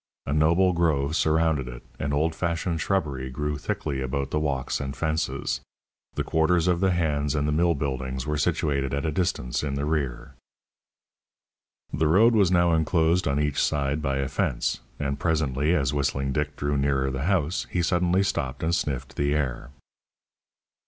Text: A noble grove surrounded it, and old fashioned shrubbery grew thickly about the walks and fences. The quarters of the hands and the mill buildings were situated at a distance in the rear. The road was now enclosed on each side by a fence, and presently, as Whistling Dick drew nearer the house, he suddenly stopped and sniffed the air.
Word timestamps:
A 0.25 0.33
noble 0.33 0.73
grove 0.73 1.15
surrounded 1.15 1.67
it, 1.67 1.83
and 1.99 2.11
old 2.11 2.33
fashioned 2.33 2.81
shrubbery 2.81 3.29
grew 3.29 3.59
thickly 3.59 4.01
about 4.01 4.31
the 4.31 4.39
walks 4.39 4.79
and 4.79 4.95
fences. 4.97 5.61
The 6.15 6.23
quarters 6.23 6.67
of 6.67 6.79
the 6.79 6.89
hands 6.89 7.35
and 7.35 7.47
the 7.47 7.51
mill 7.51 7.75
buildings 7.75 8.25
were 8.25 8.39
situated 8.39 8.95
at 8.95 9.05
a 9.05 9.11
distance 9.11 9.61
in 9.61 9.75
the 9.75 9.85
rear. 9.85 10.33
The 11.93 12.07
road 12.07 12.33
was 12.33 12.49
now 12.49 12.73
enclosed 12.73 13.27
on 13.27 13.39
each 13.39 13.61
side 13.61 14.01
by 14.01 14.17
a 14.17 14.27
fence, 14.27 14.79
and 14.97 15.19
presently, 15.19 15.75
as 15.75 15.93
Whistling 15.93 16.31
Dick 16.31 16.55
drew 16.55 16.75
nearer 16.77 17.11
the 17.11 17.25
house, 17.25 17.67
he 17.69 17.83
suddenly 17.83 18.23
stopped 18.23 18.63
and 18.63 18.73
sniffed 18.73 19.17
the 19.17 19.35
air. 19.35 19.69